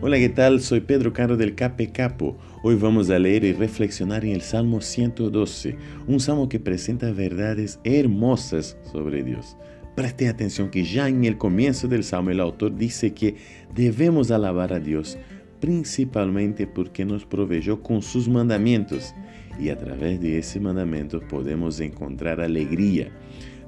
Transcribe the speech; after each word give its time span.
Hola, 0.00 0.16
¿qué 0.18 0.28
tal? 0.28 0.60
Soy 0.60 0.78
Pedro 0.78 1.12
Caro 1.12 1.36
del 1.36 1.56
Cape 1.56 1.90
Capo. 1.90 2.36
Hoy 2.62 2.76
vamos 2.76 3.10
a 3.10 3.18
leer 3.18 3.42
y 3.42 3.52
reflexionar 3.52 4.24
en 4.24 4.30
el 4.30 4.42
Salmo 4.42 4.80
112, 4.80 5.76
un 6.06 6.20
salmo 6.20 6.48
que 6.48 6.60
presenta 6.60 7.10
verdades 7.10 7.80
hermosas 7.82 8.76
sobre 8.92 9.24
Dios. 9.24 9.56
Preste 9.96 10.28
atención 10.28 10.70
que 10.70 10.84
ya 10.84 11.08
en 11.08 11.24
el 11.24 11.36
comienzo 11.36 11.88
del 11.88 12.04
salmo 12.04 12.30
el 12.30 12.38
autor 12.38 12.76
dice 12.76 13.12
que 13.12 13.34
debemos 13.74 14.30
alabar 14.30 14.72
a 14.72 14.78
Dios 14.78 15.18
principalmente 15.58 16.68
porque 16.68 17.04
nos 17.04 17.26
proveyó 17.26 17.82
con 17.82 18.00
sus 18.00 18.28
mandamientos 18.28 19.16
y 19.58 19.70
a 19.70 19.76
través 19.76 20.20
de 20.20 20.38
ese 20.38 20.60
mandamiento 20.60 21.18
podemos 21.26 21.80
encontrar 21.80 22.40
alegría. 22.40 23.10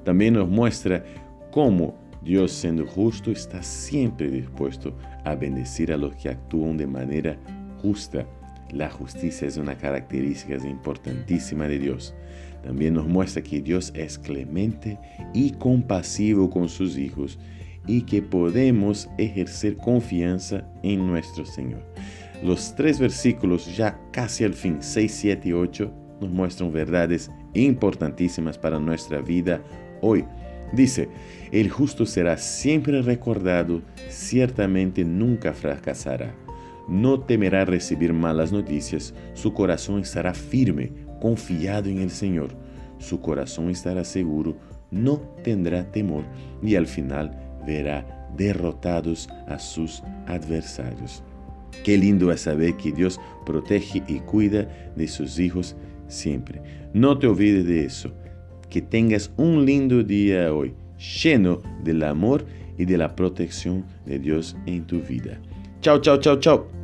También 0.05 0.35
nos 0.35 0.47
muestra 0.47 1.03
cómo 1.51 2.00
Dios 2.23 2.51
siendo 2.51 2.85
justo 2.85 3.31
está 3.31 3.63
siempre 3.63 4.29
dispuesto 4.29 4.95
a 5.23 5.35
bendecir 5.35 5.91
a 5.91 5.97
los 5.97 6.15
que 6.15 6.29
actúan 6.29 6.77
de 6.77 6.87
manera 6.87 7.37
justa. 7.81 8.27
La 8.71 8.89
justicia 8.89 9.47
es 9.47 9.57
una 9.57 9.77
característica 9.77 10.55
importantísima 10.67 11.67
de 11.67 11.79
Dios. 11.79 12.13
También 12.63 12.93
nos 12.93 13.07
muestra 13.07 13.41
que 13.41 13.61
Dios 13.61 13.91
es 13.95 14.19
clemente 14.19 14.99
y 15.33 15.51
compasivo 15.51 16.49
con 16.49 16.69
sus 16.69 16.97
hijos 16.97 17.39
y 17.87 18.03
que 18.03 18.21
podemos 18.21 19.09
ejercer 19.17 19.77
confianza 19.77 20.63
en 20.83 21.07
nuestro 21.07 21.45
Señor. 21.45 21.83
Los 22.43 22.75
tres 22.75 22.99
versículos 22.99 23.75
ya 23.75 23.99
casi 24.11 24.43
al 24.43 24.53
fin, 24.53 24.77
6, 24.79 25.11
7 25.11 25.49
y 25.49 25.53
8, 25.53 25.93
nos 26.21 26.29
muestran 26.29 26.71
verdades 26.71 27.31
importantísimas 27.53 28.57
para 28.57 28.79
nuestra 28.79 29.21
vida 29.21 29.61
hoy. 30.01 30.23
Dice, 30.73 31.09
el 31.51 31.69
justo 31.69 32.05
será 32.05 32.37
siempre 32.37 33.01
recordado, 33.01 33.81
ciertamente 34.09 35.03
nunca 35.03 35.53
fracasará. 35.53 36.33
No 36.87 37.19
temerá 37.19 37.65
recibir 37.65 38.13
malas 38.13 38.51
noticias, 38.51 39.13
su 39.33 39.53
corazón 39.53 39.99
estará 39.99 40.33
firme, 40.33 40.91
confiado 41.21 41.89
en 41.89 41.99
el 41.99 42.09
Señor. 42.09 42.49
Su 42.97 43.19
corazón 43.19 43.69
estará 43.69 44.03
seguro, 44.03 44.57
no 44.91 45.17
tendrá 45.43 45.91
temor 45.91 46.23
y 46.61 46.75
al 46.75 46.87
final 46.87 47.37
verá 47.65 48.29
derrotados 48.37 49.29
a 49.47 49.59
sus 49.59 50.03
adversarios. 50.27 51.23
Qué 51.83 51.97
lindo 51.97 52.31
es 52.31 52.41
saber 52.41 52.75
que 52.77 52.91
Dios 52.91 53.19
protege 53.45 54.03
y 54.07 54.19
cuida 54.19 54.67
de 54.95 55.07
sus 55.07 55.39
hijos 55.39 55.75
siempre. 56.07 56.61
No 56.93 57.17
te 57.17 57.27
olvides 57.27 57.65
de 57.65 57.85
eso. 57.85 58.13
Que 58.71 58.81
tengas 58.81 59.31
un 59.37 59.65
lindo 59.65 60.01
día 60.01 60.51
hoy, 60.51 60.73
lleno 60.97 61.61
del 61.83 62.01
amor 62.03 62.45
y 62.77 62.85
de 62.85 62.97
la 62.97 63.15
protección 63.15 63.85
de 64.05 64.17
Dios 64.17 64.55
en 64.65 64.87
tu 64.87 65.01
vida. 65.01 65.39
Chao, 65.81 65.99
chao, 65.99 66.17
chao, 66.17 66.39
chao. 66.39 66.80